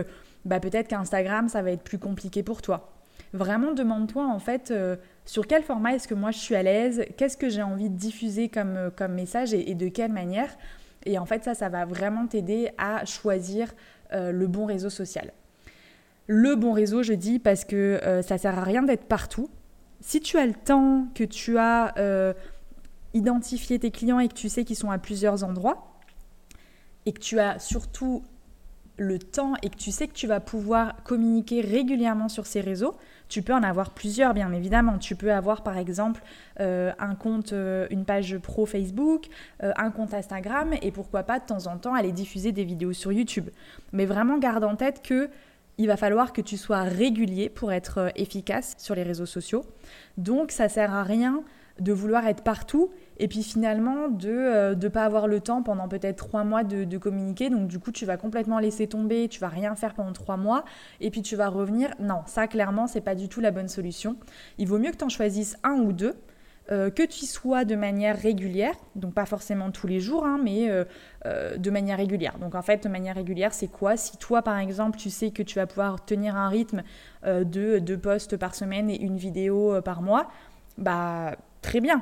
bah 0.46 0.62
peut-être 0.62 0.88
qu'Instagram 0.88 1.50
ça 1.50 1.62
va 1.62 1.72
être 1.72 1.84
plus 1.84 2.00
compliqué 2.00 2.42
pour 2.42 2.62
toi. 2.62 2.94
Vraiment 3.34 3.74
demande-toi 3.74 4.26
en 4.26 4.40
fait 4.40 4.74
sur 5.26 5.46
quel 5.46 5.62
format 5.62 5.96
est-ce 5.96 6.08
que 6.08 6.14
moi 6.14 6.32
je 6.32 6.40
suis 6.40 6.56
à 6.56 6.64
l'aise, 6.64 7.04
qu'est-ce 7.18 7.36
que 7.36 7.50
j'ai 7.50 7.64
envie 7.64 7.90
de 7.90 7.98
diffuser 7.98 8.48
comme, 8.48 8.92
comme 8.96 9.12
message 9.12 9.54
et 9.54 9.76
de 9.76 9.90
quelle 9.90 10.14
manière. 10.14 10.56
Et 11.06 11.18
en 11.18 11.26
fait, 11.26 11.44
ça, 11.44 11.54
ça 11.54 11.70
va 11.70 11.86
vraiment 11.86 12.28
t'aider 12.28 12.70
à 12.78 13.06
choisir 13.06 13.74
euh, 14.14 14.32
le 14.32 14.48
bon 14.48 14.66
réseau 14.66 14.90
social. 14.90 15.32
Le 16.28 16.56
bon 16.56 16.72
réseau, 16.72 17.04
je 17.04 17.14
dis, 17.14 17.40
parce 17.40 17.66
que 17.66 18.00
ça 18.02 18.08
euh, 18.08 18.22
ça 18.22 18.38
sert 18.38 18.58
à 18.58 18.64
rien 18.64 18.84
d'être 18.84 19.06
partout. 19.06 19.50
Si 20.00 20.22
tu 20.22 20.38
as 20.38 20.46
le 20.46 20.54
temps, 20.54 21.08
que 21.16 21.24
tu 21.24 21.58
as 21.58 21.94
euh, 21.98 22.34
identifié 23.14 23.80
tes 23.80 23.92
clients 23.92 24.20
et 24.20 24.28
que 24.28 24.34
tu 24.34 24.50
sais 24.50 24.64
qu'ils 24.64 24.76
sont 24.76 24.92
à 24.92 24.98
plusieurs 24.98 25.44
endroits, 25.44 26.00
et 27.06 27.12
que 27.12 27.20
tu 27.20 27.40
as 27.40 27.60
surtout 27.60 28.24
le 29.04 29.20
temps 29.20 29.54
et 29.62 29.70
que 29.70 29.76
tu 29.76 29.92
sais 29.92 30.08
que 30.08 30.14
tu 30.14 30.28
vas 30.28 30.40
pouvoir 30.40 30.96
communiquer 31.04 31.62
régulièrement 31.62 32.30
sur 32.30 32.46
ces 32.46 32.62
réseaux, 32.62 32.96
tu 33.34 33.42
peux 33.42 33.54
en 33.54 33.64
avoir 33.64 33.92
plusieurs, 33.92 34.34
bien 34.34 34.52
évidemment. 34.52 35.00
Tu 35.00 35.16
peux 35.16 35.32
avoir, 35.32 35.64
par 35.64 35.78
exemple, 35.78 36.22
euh, 36.60 36.92
un 37.00 37.16
compte, 37.16 37.54
euh, 37.54 37.88
une 37.90 38.06
page 38.06 38.38
pro 38.38 38.66
Facebook, 38.66 39.26
euh, 39.64 39.72
un 39.76 39.90
compte 39.90 40.14
Instagram, 40.14 40.74
et 40.82 40.92
pourquoi 40.92 41.24
pas 41.24 41.40
de 41.40 41.46
temps 41.46 41.66
en 41.68 41.78
temps 41.78 41.96
aller 41.96 42.12
diffuser 42.12 42.52
des 42.52 42.64
vidéos 42.64 42.94
sur 42.94 43.12
YouTube. 43.12 43.50
Mais 43.92 44.06
vraiment, 44.06 44.38
garde 44.38 44.64
en 44.64 44.76
tête 44.76 45.02
que 45.02 45.30
il 45.80 45.88
va 45.88 45.98
falloir 45.98 46.34
que 46.34 46.42
tu 46.42 46.58
sois 46.58 46.84
régulier 46.84 47.50
pour 47.50 47.72
être 47.72 48.12
efficace 48.16 48.76
sur 48.78 48.94
les 48.94 49.02
réseaux 49.02 49.26
sociaux. 49.26 49.66
Donc, 50.18 50.52
ça 50.52 50.70
sert 50.70 50.94
à 50.94 51.02
rien 51.02 51.42
de 51.80 51.92
vouloir 51.92 52.28
être 52.28 52.44
partout 52.44 52.92
et 53.18 53.28
puis 53.28 53.44
finalement 53.44 54.08
de 54.08 54.30
ne 54.30 54.86
euh, 54.86 54.90
pas 54.90 55.06
avoir 55.06 55.28
le 55.28 55.40
temps 55.40 55.64
pendant 55.64 55.88
peut-être 55.88 56.18
trois 56.18 56.44
mois 56.44 56.64
de, 56.64 56.98
communiquer. 56.98 57.50
Donc 57.50 57.68
du 57.68 57.80
coup, 57.80 57.92
tu 57.92 58.06
vas 58.06 58.18
complètement 58.18 58.60
laisser 58.60 58.88
tomber, 58.88 59.28
tu 59.28 59.40
vas 59.40 59.50
rien 59.50 59.76
faire 59.76 59.94
pendant 59.94 60.14
trois 60.14 60.38
mois 60.38 60.64
et 61.00 61.10
puis 61.12 61.22
tu 61.22 61.36
vas 61.36 61.50
revenir. 61.50 61.94
Non, 62.00 62.22
ça 62.26 62.48
clairement, 62.48 62.88
c'est 62.88 63.02
pas 63.02 63.16
du 63.16 63.30
tout 63.30 63.42
la 63.42 63.52
bonne 63.52 63.68
solution. 63.68 64.16
Il 64.58 64.68
vaut 64.68 64.80
mieux 64.80 64.92
que 64.92 64.98
tu 64.98 65.04
en 65.04 65.10
choisisses 65.10 65.58
un 65.64 65.76
ou 65.76 65.94
deux. 65.94 66.16
Euh, 66.72 66.90
que 66.90 67.04
tu 67.04 67.26
y 67.26 67.28
sois 67.28 67.66
de 67.66 67.76
manière 67.76 68.18
régulière, 68.18 68.74
donc 68.96 69.14
pas 69.14 69.26
forcément 69.26 69.70
tous 69.70 69.86
les 69.86 70.00
jours, 70.00 70.26
hein, 70.26 70.40
mais 70.42 70.70
euh, 70.70 71.58
de 71.58 71.70
manière 71.70 71.98
régulière. 71.98 72.38
Donc 72.40 72.56
en 72.56 72.62
fait, 72.62 72.86
de 72.86 72.88
manière 72.88 73.16
régulière, 73.16 73.54
c'est 73.54 73.68
quoi? 73.68 73.98
Si 73.98 74.16
toi, 74.16 74.42
par 74.42 74.58
exemple, 74.58 74.98
tu 74.98 75.10
sais 75.10 75.32
que 75.32 75.44
tu 75.44 75.56
vas 75.56 75.68
pouvoir 75.68 76.06
tenir 76.06 76.38
un 76.38 76.48
rythme 76.48 76.84
de 77.26 77.80
deux 77.80 77.98
posts 77.98 78.38
par 78.38 78.56
semaine 78.56 78.90
et 78.90 79.02
une 79.02 79.18
vidéo 79.18 79.82
par 79.82 80.02
mois, 80.02 80.30
bah 80.78 81.36
très 81.62 81.82
bien. 81.82 82.02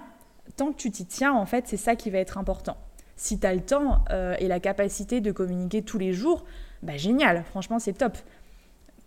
Tant 0.55 0.72
que 0.72 0.77
tu 0.77 0.91
t'y 0.91 1.05
tiens, 1.05 1.34
en 1.34 1.46
fait, 1.46 1.67
c'est 1.67 1.77
ça 1.77 1.96
qui 1.96 2.10
va 2.10 2.20
être 2.20 2.38
important. 2.38 2.77
Si 3.15 3.39
tu 3.39 3.46
as 3.46 3.53
le 3.53 3.62
temps 3.62 4.03
euh, 4.12 4.36
et 4.39 4.48
la 4.48 4.60
capacité 4.60 5.22
de 5.22 5.31
communiquer 5.31 5.81
tous 5.81 5.98
les 5.98 6.13
jours, 6.13 6.43
bah 6.81 6.98
génial, 6.98 7.43
franchement, 7.43 7.79
c'est 7.79 7.93
top. 7.93 8.17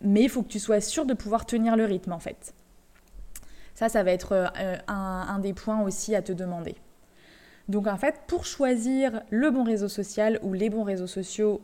Mais 0.01 0.23
il 0.23 0.29
faut 0.29 0.43
que 0.43 0.49
tu 0.49 0.61
sois 0.61 0.81
sûr 0.81 1.07
de 1.07 1.15
pouvoir 1.15 1.47
tenir 1.47 1.77
le 1.77 1.85
rythme, 1.85 2.13
en 2.13 2.21
fait. 2.21 2.55
Ça, 3.75 3.89
ça 3.89 4.03
va 4.03 4.13
être 4.13 4.33
euh, 4.33 4.77
un, 4.87 5.39
des 5.41 5.53
points 5.53 5.83
aussi 5.83 6.15
à 6.15 6.23
te 6.23 6.33
demander. 6.33 6.77
Donc 7.69 7.87
en 7.87 7.97
fait, 7.97 8.21
pour 8.27 8.45
choisir 8.45 9.23
le 9.31 9.51
bon 9.51 9.65
réseau 9.65 9.89
social 9.89 10.39
ou 10.43 10.53
les 10.53 10.71
bons 10.71 10.85
réseaux 10.85 11.07
sociaux 11.07 11.63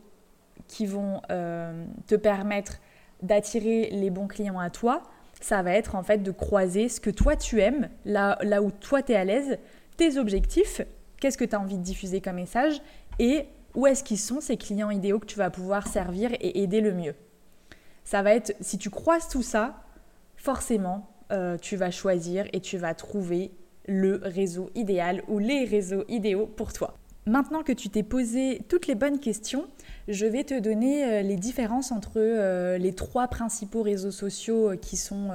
qui 0.67 0.85
vont 0.85 1.21
euh, 1.29 1.85
te 2.07 2.15
permettre 2.15 2.79
d'attirer 3.21 3.89
les 3.91 4.09
bons 4.09 4.27
clients 4.27 4.59
à 4.59 4.69
toi, 4.69 5.03
ça 5.41 5.61
va 5.61 5.73
être 5.73 5.95
en 5.95 6.03
fait 6.03 6.19
de 6.19 6.31
croiser 6.31 6.89
ce 6.89 6.99
que 6.99 7.09
toi 7.09 7.35
tu 7.35 7.59
aimes, 7.59 7.89
là, 8.05 8.37
là 8.41 8.61
où 8.61 8.71
toi 8.71 9.01
tu 9.01 9.11
es 9.11 9.15
à 9.15 9.25
l'aise, 9.25 9.57
tes 9.97 10.17
objectifs, 10.17 10.81
qu'est-ce 11.19 11.37
que 11.37 11.45
tu 11.45 11.55
as 11.55 11.59
envie 11.59 11.77
de 11.77 11.83
diffuser 11.83 12.21
comme 12.21 12.35
message 12.35 12.81
et 13.19 13.45
où 13.75 13.87
est-ce 13.87 14.03
qu'ils 14.03 14.19
sont 14.19 14.41
ces 14.41 14.57
clients 14.57 14.89
idéaux 14.89 15.19
que 15.19 15.25
tu 15.25 15.37
vas 15.37 15.49
pouvoir 15.49 15.87
servir 15.87 16.31
et 16.33 16.61
aider 16.61 16.81
le 16.81 16.93
mieux. 16.93 17.15
Ça 18.03 18.21
va 18.21 18.33
être, 18.33 18.53
si 18.59 18.77
tu 18.77 18.89
croises 18.89 19.27
tout 19.27 19.43
ça, 19.43 19.83
forcément, 20.35 21.09
euh, 21.31 21.57
tu 21.57 21.75
vas 21.75 21.91
choisir 21.91 22.45
et 22.51 22.59
tu 22.59 22.77
vas 22.77 22.93
trouver 22.93 23.51
le 23.87 24.21
réseau 24.23 24.69
idéal 24.75 25.23
ou 25.27 25.39
les 25.39 25.65
réseaux 25.65 26.03
idéaux 26.07 26.47
pour 26.47 26.73
toi. 26.73 26.95
Maintenant 27.27 27.61
que 27.61 27.71
tu 27.71 27.89
t'es 27.89 28.01
posé 28.01 28.61
toutes 28.67 28.87
les 28.87 28.95
bonnes 28.95 29.19
questions, 29.19 29.67
je 30.07 30.25
vais 30.25 30.43
te 30.43 30.57
donner 30.57 31.05
euh, 31.05 31.21
les 31.21 31.35
différences 31.35 31.91
entre 31.91 32.13
euh, 32.17 32.79
les 32.79 32.93
trois 32.93 33.27
principaux 33.27 33.83
réseaux 33.83 34.09
sociaux 34.09 34.71
euh, 34.71 34.75
qui 34.75 34.97
sont 34.97 35.29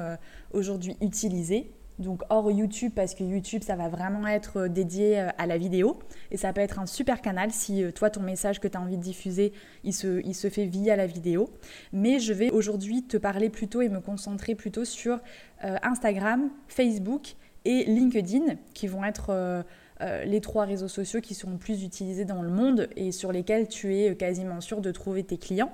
aujourd'hui 0.52 0.96
utilisés. 1.00 1.70
Donc 2.00 2.22
hors 2.28 2.50
YouTube, 2.50 2.92
parce 2.94 3.14
que 3.14 3.22
YouTube, 3.22 3.62
ça 3.62 3.76
va 3.76 3.88
vraiment 3.88 4.26
être 4.26 4.66
dédié 4.66 5.18
à 5.18 5.46
la 5.46 5.56
vidéo. 5.56 5.98
Et 6.30 6.36
ça 6.36 6.52
peut 6.52 6.60
être 6.60 6.78
un 6.78 6.86
super 6.86 7.22
canal 7.22 7.52
si 7.52 7.84
toi, 7.94 8.10
ton 8.10 8.20
message 8.20 8.60
que 8.60 8.68
tu 8.68 8.76
as 8.76 8.80
envie 8.80 8.98
de 8.98 9.02
diffuser, 9.02 9.54
il 9.82 9.94
se, 9.94 10.20
il 10.26 10.34
se 10.34 10.50
fait 10.50 10.66
via 10.66 10.96
la 10.96 11.06
vidéo. 11.06 11.48
Mais 11.94 12.18
je 12.18 12.34
vais 12.34 12.50
aujourd'hui 12.50 13.04
te 13.04 13.16
parler 13.16 13.48
plutôt 13.48 13.80
et 13.80 13.88
me 13.88 14.00
concentrer 14.00 14.54
plutôt 14.54 14.84
sur 14.84 15.20
Instagram, 15.62 16.50
Facebook 16.68 17.36
et 17.64 17.84
LinkedIn, 17.84 18.56
qui 18.74 18.88
vont 18.88 19.02
être 19.02 19.64
euh, 20.00 20.24
les 20.24 20.40
trois 20.40 20.64
réseaux 20.64 20.88
sociaux 20.88 21.20
qui 21.20 21.34
sont 21.34 21.50
le 21.50 21.58
plus 21.58 21.82
utilisés 21.82 22.24
dans 22.24 22.42
le 22.42 22.50
monde 22.50 22.88
et 22.96 23.12
sur 23.12 23.32
lesquels 23.32 23.68
tu 23.68 23.96
es 23.96 24.14
quasiment 24.16 24.60
sûr 24.60 24.80
de 24.80 24.90
trouver 24.90 25.24
tes 25.24 25.38
clients. 25.38 25.72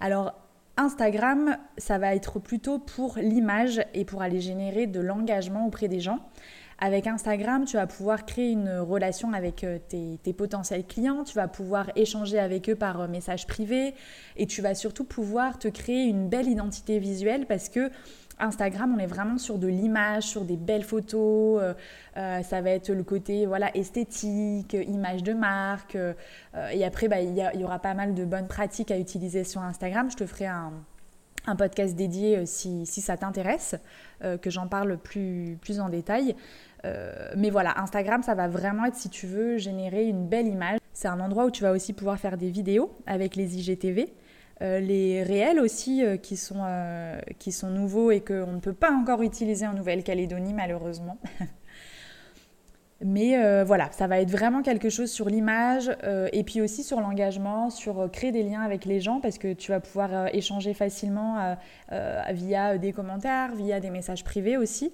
Alors 0.00 0.34
Instagram, 0.76 1.56
ça 1.76 1.98
va 1.98 2.14
être 2.14 2.38
plutôt 2.38 2.78
pour 2.78 3.16
l'image 3.18 3.80
et 3.94 4.04
pour 4.04 4.22
aller 4.22 4.40
générer 4.40 4.86
de 4.86 5.00
l'engagement 5.00 5.66
auprès 5.66 5.88
des 5.88 5.98
gens. 5.98 6.20
Avec 6.80 7.08
Instagram, 7.08 7.64
tu 7.64 7.76
vas 7.76 7.88
pouvoir 7.88 8.24
créer 8.24 8.52
une 8.52 8.70
relation 8.70 9.32
avec 9.32 9.64
euh, 9.64 9.78
tes, 9.88 10.32
potentiels 10.32 10.86
clients, 10.86 11.24
tu 11.24 11.34
vas 11.34 11.48
pouvoir 11.48 11.90
échanger 11.96 12.38
avec 12.38 12.68
eux 12.68 12.76
par 12.76 13.00
euh, 13.00 13.08
message 13.08 13.48
privé 13.48 13.94
et 14.36 14.46
tu 14.46 14.62
vas 14.62 14.76
surtout 14.76 15.02
pouvoir 15.02 15.58
te 15.58 15.66
créer 15.66 16.04
une 16.04 16.28
belle 16.28 16.46
identité 16.46 17.00
visuelle 17.00 17.46
parce 17.46 17.68
que 17.68 17.90
Instagram, 18.38 18.94
on 18.96 19.00
est 19.00 19.08
vraiment 19.08 19.38
sur 19.38 19.58
de 19.58 19.66
l'image, 19.66 20.22
sur 20.22 20.44
des 20.44 20.56
belles 20.56 20.84
photos. 20.84 21.60
Euh, 22.16 22.42
ça 22.44 22.60
va 22.60 22.70
être 22.70 22.90
le 22.90 23.02
côté 23.02 23.46
voilà 23.46 23.76
esthétique, 23.76 24.74
image 24.74 25.24
de 25.24 25.32
marque. 25.32 25.98
Et 26.72 26.84
après, 26.84 27.08
bah, 27.08 27.20
il 27.20 27.36
y, 27.36 27.64
aura 27.64 27.80
pas 27.80 27.94
mal 27.94 28.14
de 28.14 28.24
bonnes 28.24 28.46
pratiques 28.46 28.92
à 28.92 28.98
utiliser 28.98 29.42
sur 29.42 29.62
Instagram. 29.62 30.08
Je 30.08 30.16
te 30.16 30.26
ferai 30.26 30.46
un, 30.46 30.72
podcast 31.56 31.94
dédié 31.96 32.46
si, 32.46 32.86
ça 32.86 33.16
t'intéresse, 33.16 33.76
que 34.20 34.50
j'en 34.50 34.68
parle 34.68 34.98
plus, 34.98 35.58
plus 35.60 35.80
en 35.80 35.88
détail. 35.88 36.34
mais 37.36 37.50
voilà, 37.50 37.80
Instagram, 37.80 38.22
ça 38.22 38.34
va 38.34 38.48
vraiment 38.48 38.84
être 38.84 38.96
si 38.96 39.08
tu 39.08 39.26
veux 39.26 39.58
générer 39.58 40.06
une 40.06 40.26
belle 40.26 40.46
image. 40.46 40.78
C'est 40.92 41.08
un 41.08 41.20
endroit 41.20 41.44
où 41.44 41.50
tu 41.50 41.62
vas 41.62 41.72
aussi 41.72 41.92
pouvoir 41.92 42.18
faire 42.18 42.36
des 42.36 42.50
vidéos 42.50 42.92
avec 43.06 43.36
les 43.36 43.58
IGTV. 43.58 44.12
Euh, 44.60 44.80
les 44.80 45.22
réels 45.22 45.60
aussi 45.60 46.04
euh, 46.04 46.16
qui, 46.16 46.36
sont, 46.36 46.62
euh, 46.62 47.20
qui 47.38 47.52
sont 47.52 47.70
nouveaux 47.70 48.10
et 48.10 48.20
qu'on 48.20 48.52
ne 48.54 48.58
peut 48.58 48.72
pas 48.72 48.90
encore 48.90 49.22
utiliser 49.22 49.68
en 49.68 49.72
Nouvelle-Calédonie 49.72 50.52
malheureusement. 50.52 51.18
Mais 53.00 53.62
voilà, 53.62 53.90
ça 53.92 54.08
va 54.08 54.20
être 54.20 54.30
vraiment 54.30 54.60
quelque 54.62 54.90
chose 54.90 55.08
sur 55.10 55.28
l'image 55.28 55.88
et 56.32 56.42
puis 56.42 56.60
aussi 56.60 56.82
sur 56.82 57.00
l'engagement, 57.00 57.70
sur 57.70 58.10
créer 58.10 58.32
des 58.32 58.42
liens 58.42 58.62
avec 58.62 58.84
les 58.86 59.00
gens 59.00 59.20
parce 59.20 59.38
que 59.38 59.52
tu 59.52 59.70
vas 59.70 59.78
pouvoir 59.78 60.34
échanger 60.34 60.74
facilement 60.74 61.56
via 62.30 62.76
des 62.76 62.92
commentaires, 62.92 63.54
via 63.54 63.78
des 63.78 63.90
messages 63.90 64.24
privés 64.24 64.56
aussi. 64.56 64.92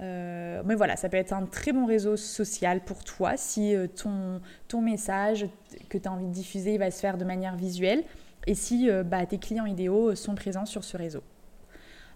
mais 0.00 0.74
voilà, 0.74 0.96
ça 0.96 1.08
peut 1.08 1.18
être 1.18 1.32
un 1.32 1.46
très 1.46 1.70
bon 1.70 1.86
réseau 1.86 2.16
social 2.16 2.80
pour 2.80 3.04
toi 3.04 3.36
si 3.36 3.76
ton, 3.94 4.40
ton 4.66 4.82
message 4.82 5.46
que 5.88 5.98
tu 5.98 6.08
as 6.08 6.12
envie 6.12 6.26
de 6.26 6.32
diffuser 6.32 6.78
va 6.78 6.90
se 6.90 6.98
faire 6.98 7.16
de 7.16 7.24
manière 7.24 7.54
visuelle 7.54 8.02
et 8.46 8.54
si 8.54 8.90
euh, 8.90 9.02
bah, 9.02 9.26
tes 9.26 9.38
clients 9.38 9.66
idéaux 9.66 10.14
sont 10.14 10.34
présents 10.34 10.66
sur 10.66 10.84
ce 10.84 10.96
réseau. 10.96 11.22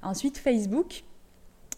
Ensuite, 0.02 0.38
Facebook. 0.38 1.04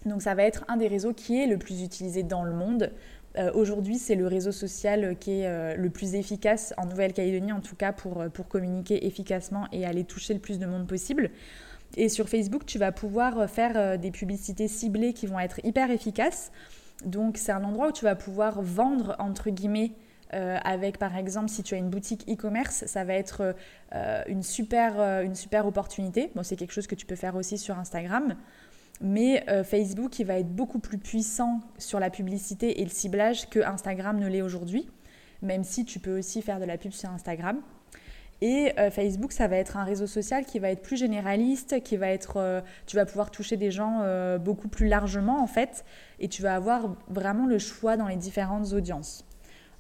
Donc 0.05 0.21
ça 0.21 0.35
va 0.35 0.43
être 0.43 0.65
un 0.69 0.77
des 0.77 0.89
réseaux 0.89 1.13
qui 1.13 1.41
est 1.41 1.47
le 1.47 1.59
plus 1.59 1.83
utilisé 1.83 2.23
dans 2.23 2.43
le 2.43 2.53
monde. 2.53 2.93
Euh, 3.39 3.51
aujourd'hui, 3.55 3.99
c'est 3.99 4.15
le 4.15 4.27
réseau 4.27 4.53
social 4.53 5.17
qui 5.19 5.41
est 5.41 5.47
euh, 5.47 5.75
le 5.75 5.91
plus 5.91 6.15
efficace 6.15 6.75
en 6.77 6.87
Nouvelle-Calédonie, 6.87 7.53
en 7.53 7.61
tout 7.61 7.77
cas 7.77 7.93
pour, 7.93 8.25
pour 8.33 8.49
communiquer 8.49 9.07
efficacement 9.07 9.67
et 9.73 9.87
aller 9.87 10.05
toucher 10.05 10.35
le 10.35 10.41
plus 10.41 10.59
de 10.59 10.67
monde 10.67 10.87
possible. 10.87 11.31
Et 11.97 12.09
sur 12.09 12.29
Facebook, 12.29 12.65
tu 12.67 12.79
vas 12.79 12.93
pouvoir 12.93 13.51
faire 13.51 13.99
des 13.99 14.11
publicités 14.11 14.67
ciblées 14.67 15.13
qui 15.13 15.27
vont 15.27 15.39
être 15.39 15.61
hyper 15.63 15.91
efficaces. 15.91 16.51
Donc 17.05 17.37
c'est 17.37 17.53
un 17.53 17.65
endroit 17.65 17.89
où 17.89 17.93
tu 17.93 18.05
vas 18.05 18.15
pouvoir 18.15 18.63
vendre, 18.63 19.15
entre 19.19 19.51
guillemets, 19.51 19.93
euh, 20.35 20.59
avec 20.65 20.99
par 20.99 21.17
exemple 21.17 21.51
si 21.51 21.63
tu 21.63 21.75
as 21.75 21.79
une 21.79 21.91
boutique 21.91 22.25
e-commerce, 22.27 22.85
ça 22.87 23.05
va 23.05 23.13
être 23.13 23.55
euh, 23.95 24.23
une, 24.27 24.43
super, 24.43 24.99
euh, 24.99 25.23
une 25.23 25.35
super 25.35 25.67
opportunité. 25.67 26.31
Bon, 26.35 26.43
c'est 26.43 26.57
quelque 26.57 26.73
chose 26.73 26.87
que 26.87 26.95
tu 26.95 27.05
peux 27.05 27.17
faire 27.17 27.37
aussi 27.37 27.59
sur 27.59 27.79
Instagram. 27.79 28.35
Mais 29.03 29.45
Facebook, 29.65 30.19
il 30.21 30.27
va 30.27 30.39
être 30.39 30.55
beaucoup 30.55 30.79
plus 30.79 30.99
puissant 30.99 31.61
sur 31.77 31.99
la 31.99 32.09
publicité 32.09 32.81
et 32.81 32.85
le 32.85 32.91
ciblage 32.91 33.51
que 33.51 33.59
Instagram 33.59 34.19
ne 34.19 34.29
l'est 34.29 34.43
aujourd'hui, 34.43 34.89
même 35.43 35.65
si 35.65 35.85
tu 35.85 35.99
peux 35.99 36.19
aussi 36.19 36.41
faire 36.41 36.61
de 36.61 36.65
la 36.65 36.79
pub 36.79 36.93
sur 36.93 37.11
Instagram. 37.11 37.61
Et 38.41 38.73
Facebook, 38.93 39.33
ça 39.33 39.49
va 39.49 39.57
être 39.57 39.77
un 39.77 39.85
réseau 39.85 40.07
social 40.07 40.45
qui 40.45 40.61
va 40.61 40.71
être 40.71 40.83
plus 40.83 40.97
généraliste, 40.97 41.83
qui 41.83 41.97
va 41.97 42.09
être, 42.09 42.63
tu 42.87 42.95
vas 42.95 43.05
pouvoir 43.05 43.33
toucher 43.33 43.57
des 43.57 43.73
gens 43.73 44.05
beaucoup 44.39 44.69
plus 44.69 44.87
largement 44.87 45.43
en 45.43 45.49
fait, 45.49 45.85
et 46.21 46.29
tu 46.29 46.43
vas 46.43 46.55
avoir 46.55 46.95
vraiment 47.09 47.47
le 47.47 47.59
choix 47.59 47.97
dans 47.97 48.07
les 48.07 48.17
différentes 48.17 48.73
audiences. 48.73 49.25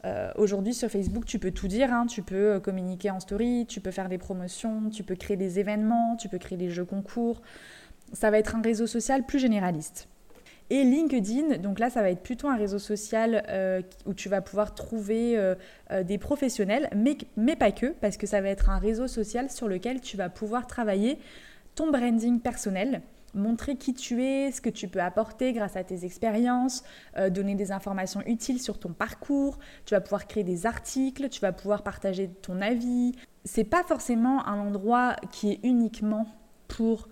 Euh, 0.04 0.32
aujourd'hui 0.34 0.74
sur 0.74 0.90
Facebook, 0.90 1.24
tu 1.24 1.38
peux 1.38 1.52
tout 1.52 1.68
dire, 1.68 1.92
hein. 1.92 2.06
tu 2.06 2.22
peux 2.22 2.54
euh, 2.54 2.60
communiquer 2.60 3.10
en 3.10 3.20
story, 3.20 3.66
tu 3.68 3.80
peux 3.80 3.92
faire 3.92 4.08
des 4.08 4.18
promotions, 4.18 4.90
tu 4.90 5.04
peux 5.04 5.14
créer 5.14 5.36
des 5.36 5.60
événements, 5.60 6.16
tu 6.16 6.28
peux 6.28 6.38
créer 6.38 6.58
des 6.58 6.70
jeux 6.70 6.84
concours. 6.84 7.40
Ça 8.12 8.30
va 8.30 8.38
être 8.38 8.56
un 8.56 8.62
réseau 8.62 8.86
social 8.86 9.24
plus 9.24 9.38
généraliste. 9.38 10.08
Et 10.70 10.84
LinkedIn, 10.84 11.58
donc 11.58 11.78
là, 11.78 11.90
ça 11.90 12.00
va 12.00 12.10
être 12.10 12.22
plutôt 12.22 12.48
un 12.48 12.56
réseau 12.56 12.78
social 12.78 13.44
euh, 13.48 13.82
où 14.06 14.14
tu 14.14 14.28
vas 14.28 14.40
pouvoir 14.40 14.74
trouver 14.74 15.54
des 16.04 16.16
professionnels, 16.16 16.88
mais, 16.96 17.18
mais 17.36 17.56
pas 17.56 17.72
que, 17.72 17.86
parce 17.86 18.16
que 18.16 18.26
ça 18.26 18.40
va 18.40 18.48
être 18.48 18.70
un 18.70 18.78
réseau 18.78 19.06
social 19.06 19.50
sur 19.50 19.68
lequel 19.68 20.00
tu 20.00 20.16
vas 20.16 20.30
pouvoir 20.30 20.66
travailler 20.66 21.18
ton 21.74 21.90
branding 21.90 22.40
personnel 22.40 23.02
montrer 23.34 23.76
qui 23.76 23.94
tu 23.94 24.22
es, 24.22 24.50
ce 24.50 24.60
que 24.60 24.68
tu 24.68 24.88
peux 24.88 25.00
apporter 25.00 25.52
grâce 25.52 25.76
à 25.76 25.84
tes 25.84 26.04
expériences, 26.04 26.82
euh, 27.16 27.30
donner 27.30 27.54
des 27.54 27.72
informations 27.72 28.22
utiles 28.26 28.60
sur 28.60 28.78
ton 28.78 28.92
parcours, 28.92 29.58
tu 29.84 29.94
vas 29.94 30.00
pouvoir 30.00 30.26
créer 30.26 30.44
des 30.44 30.66
articles, 30.66 31.28
tu 31.28 31.40
vas 31.40 31.52
pouvoir 31.52 31.82
partager 31.82 32.28
ton 32.28 32.60
avis. 32.60 33.12
C'est 33.44 33.64
pas 33.64 33.82
forcément 33.82 34.46
un 34.46 34.58
endroit 34.58 35.16
qui 35.30 35.52
est 35.52 35.60
uniquement 35.62 36.26
pour 36.68 37.08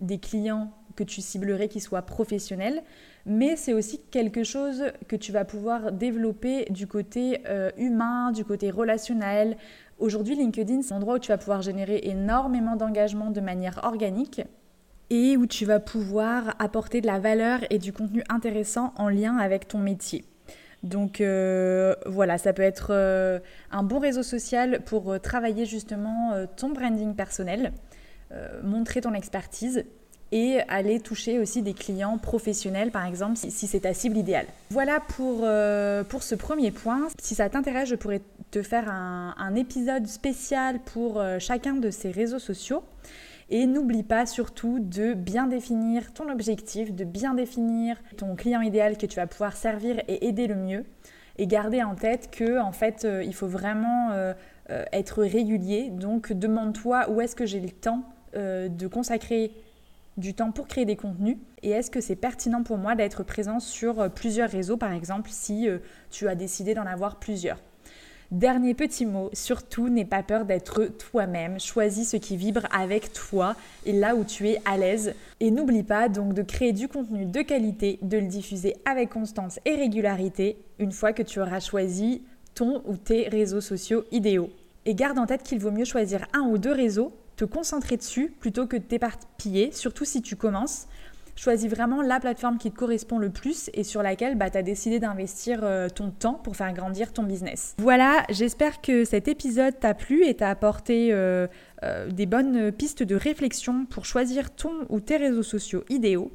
des 0.00 0.18
clients 0.18 0.72
que 0.96 1.04
tu 1.04 1.20
ciblerais 1.20 1.68
qui 1.68 1.80
soient 1.80 2.02
professionnels, 2.02 2.82
mais 3.26 3.56
c'est 3.56 3.72
aussi 3.72 4.00
quelque 4.10 4.44
chose 4.44 4.84
que 5.08 5.16
tu 5.16 5.32
vas 5.32 5.44
pouvoir 5.44 5.92
développer 5.92 6.66
du 6.70 6.86
côté 6.86 7.40
euh, 7.48 7.70
humain, 7.76 8.32
du 8.32 8.44
côté 8.44 8.70
relationnel. 8.70 9.56
Aujourd'hui, 9.98 10.36
LinkedIn, 10.36 10.82
c'est 10.82 10.92
un 10.92 10.98
endroit 10.98 11.14
où 11.14 11.18
tu 11.18 11.28
vas 11.28 11.38
pouvoir 11.38 11.62
générer 11.62 12.00
énormément 12.04 12.76
d'engagement 12.76 13.30
de 13.30 13.40
manière 13.40 13.80
organique 13.82 14.42
et 15.10 15.36
où 15.36 15.46
tu 15.46 15.64
vas 15.64 15.80
pouvoir 15.80 16.54
apporter 16.58 17.00
de 17.00 17.06
la 17.06 17.18
valeur 17.18 17.60
et 17.70 17.78
du 17.78 17.92
contenu 17.92 18.22
intéressant 18.28 18.92
en 18.96 19.08
lien 19.08 19.36
avec 19.36 19.68
ton 19.68 19.78
métier. 19.78 20.24
Donc 20.82 21.22
euh, 21.22 21.94
voilà, 22.04 22.36
ça 22.36 22.52
peut 22.52 22.62
être 22.62 22.88
euh, 22.90 23.38
un 23.70 23.82
bon 23.82 23.98
réseau 23.98 24.22
social 24.22 24.82
pour 24.84 25.18
travailler 25.20 25.64
justement 25.64 26.32
ton 26.56 26.70
branding 26.70 27.14
personnel, 27.14 27.72
montrer 28.62 29.00
ton 29.00 29.14
expertise 29.14 29.84
et 30.32 30.60
aller 30.68 30.98
toucher 30.98 31.38
aussi 31.38 31.62
des 31.62 31.74
clients 31.74 32.18
professionnels 32.18 32.90
par 32.90 33.06
exemple 33.06 33.36
si, 33.36 33.66
c'est 33.66 33.80
ta 33.80 33.94
cible 33.94 34.16
idéale. 34.16 34.46
Voilà 34.70 34.98
pour, 35.00 35.46
pour 36.08 36.22
ce 36.22 36.34
premier 36.34 36.72
point. 36.72 37.08
Si 37.20 37.34
ça 37.36 37.48
t'intéresse, 37.48 37.88
je 37.88 37.94
pourrais 37.94 38.22
te 38.50 38.62
faire 38.62 38.90
un, 38.90 39.54
épisode 39.54 40.06
spécial 40.08 40.80
pour 40.80 41.22
chacun 41.38 41.74
de 41.74 41.90
ces 41.90 42.10
réseaux 42.10 42.40
sociaux. 42.40 42.82
Et 43.50 43.66
n'oublie 43.66 44.02
pas 44.02 44.26
surtout 44.26 44.78
de 44.80 45.12
bien 45.12 45.46
définir 45.46 46.12
ton 46.12 46.30
objectif, 46.30 46.94
de 46.94 47.04
bien 47.04 47.34
définir 47.34 47.96
ton 48.16 48.36
client 48.36 48.62
idéal 48.62 48.96
que 48.96 49.06
tu 49.06 49.16
vas 49.16 49.26
pouvoir 49.26 49.56
servir 49.56 50.00
et 50.08 50.26
aider 50.26 50.46
le 50.46 50.54
mieux. 50.54 50.84
Et 51.36 51.46
garder 51.46 51.82
en 51.82 51.96
tête 51.96 52.30
que 52.30 52.60
en 52.60 52.72
fait, 52.72 53.04
euh, 53.04 53.22
il 53.24 53.34
faut 53.34 53.48
vraiment 53.48 54.12
euh, 54.12 54.14
euh, 54.14 54.34
être 54.68 55.22
régulier. 55.22 55.90
Donc 55.90 56.32
demande-toi 56.32 57.10
où 57.10 57.20
est-ce 57.20 57.36
que 57.36 57.46
j'ai 57.46 57.60
le 57.60 57.70
temps 57.70 58.02
de 58.34 58.86
consacrer 58.86 59.52
du 60.16 60.34
temps 60.34 60.52
pour 60.52 60.68
créer 60.68 60.84
des 60.84 60.96
contenus 60.96 61.36
et 61.62 61.70
est-ce 61.70 61.90
que 61.90 62.00
c'est 62.00 62.16
pertinent 62.16 62.62
pour 62.62 62.78
moi 62.78 62.94
d'être 62.94 63.22
présent 63.24 63.58
sur 63.60 64.10
plusieurs 64.10 64.48
réseaux 64.48 64.76
par 64.76 64.92
exemple 64.92 65.30
si 65.32 65.66
tu 66.10 66.28
as 66.28 66.34
décidé 66.34 66.74
d'en 66.74 66.86
avoir 66.86 67.16
plusieurs? 67.16 67.58
Dernier 68.30 68.74
petit 68.74 69.06
mot, 69.06 69.30
surtout 69.32 69.88
n'aie 69.88 70.06
pas 70.06 70.22
peur 70.22 70.44
d'être 70.44 70.86
toi-même. 70.86 71.60
Choisis 71.60 72.10
ce 72.10 72.16
qui 72.16 72.36
vibre 72.36 72.62
avec 72.72 73.12
toi 73.12 73.54
et 73.86 73.92
là 73.92 74.16
où 74.16 74.24
tu 74.24 74.48
es 74.48 74.60
à 74.64 74.76
l'aise. 74.76 75.14
Et 75.40 75.50
n'oublie 75.52 75.84
pas 75.84 76.08
donc 76.08 76.32
de 76.32 76.42
créer 76.42 76.72
du 76.72 76.88
contenu 76.88 77.26
de 77.26 77.42
qualité, 77.42 77.98
de 78.02 78.18
le 78.18 78.26
diffuser 78.26 78.74
avec 78.86 79.10
constance 79.10 79.60
et 79.64 79.76
régularité 79.76 80.56
une 80.80 80.90
fois 80.90 81.12
que 81.12 81.22
tu 81.22 81.38
auras 81.38 81.60
choisi 81.60 82.22
ton 82.54 82.82
ou 82.86 82.96
tes 82.96 83.28
réseaux 83.28 83.60
sociaux 83.60 84.04
idéaux. 84.10 84.50
Et 84.86 84.94
garde 84.94 85.18
en 85.18 85.26
tête 85.26 85.42
qu'il 85.42 85.58
vaut 85.58 85.70
mieux 85.70 85.84
choisir 85.84 86.26
un 86.32 86.42
ou 86.42 86.58
deux 86.58 86.72
réseaux, 86.72 87.12
te 87.36 87.44
concentrer 87.44 87.96
dessus 87.96 88.32
plutôt 88.38 88.66
que 88.66 88.76
de 88.76 88.82
t'éparpiller, 88.82 89.72
surtout 89.72 90.04
si 90.04 90.22
tu 90.22 90.36
commences 90.36 90.86
choisis 91.36 91.68
vraiment 91.68 92.02
la 92.02 92.20
plateforme 92.20 92.58
qui 92.58 92.70
te 92.70 92.76
correspond 92.76 93.18
le 93.18 93.30
plus 93.30 93.70
et 93.74 93.84
sur 93.84 94.02
laquelle 94.02 94.36
bah, 94.36 94.50
tu 94.50 94.58
as 94.58 94.62
décidé 94.62 94.98
d'investir 94.98 95.60
euh, 95.62 95.88
ton 95.88 96.10
temps 96.10 96.34
pour 96.34 96.56
faire 96.56 96.72
grandir 96.72 97.12
ton 97.12 97.22
business. 97.22 97.74
Voilà, 97.78 98.24
j'espère 98.30 98.80
que 98.80 99.04
cet 99.04 99.28
épisode 99.28 99.78
t'a 99.78 99.94
plu 99.94 100.26
et 100.26 100.34
t'a 100.34 100.50
apporté 100.50 101.12
euh, 101.12 101.46
euh, 101.82 102.08
des 102.08 102.26
bonnes 102.26 102.72
pistes 102.72 103.02
de 103.02 103.16
réflexion 103.16 103.84
pour 103.86 104.04
choisir 104.04 104.54
ton 104.54 104.72
ou 104.88 105.00
tes 105.00 105.16
réseaux 105.16 105.42
sociaux 105.42 105.84
idéaux. 105.88 106.30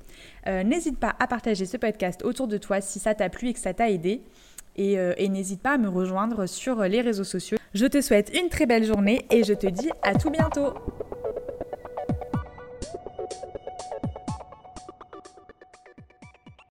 n'hésite 0.48 0.98
pas 0.98 1.16
à 1.20 1.28
partager 1.28 1.66
ce 1.66 1.78
podcast 1.78 2.24
autour 2.24 2.48
de 2.48 2.58
toi 2.58 2.82
si 2.82 3.00
ça 3.00 3.14
t'a 3.14 3.30
plu 3.30 3.50
et 3.50 3.54
que 3.54 3.60
ça 3.60 3.74
t'a 3.74 3.90
aidé. 3.90 4.22
Et 4.80 5.30
n'hésite 5.30 5.62
pas 5.62 5.74
à 5.74 5.78
me 5.78 5.90
rejoindre 5.90 6.46
sur 6.46 6.82
les 6.84 7.02
réseaux 7.02 7.24
sociaux. 7.24 7.58
Je 7.74 7.86
te 7.86 8.02
souhaite 8.02 8.32
une 8.36 8.50
très 8.50 8.66
belle 8.66 8.86
journée 8.86 9.26
et 9.30 9.44
je 9.44 9.54
te 9.54 9.68
dis 9.68 9.90
à 10.02 10.16
tout 10.16 10.30
bientôt 10.30 10.74